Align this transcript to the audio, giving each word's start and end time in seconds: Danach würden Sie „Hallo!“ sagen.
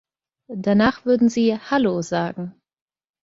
Danach 0.47 1.05
würden 1.05 1.29
Sie 1.29 1.55
„Hallo!“ 1.55 2.01
sagen. 2.01 2.59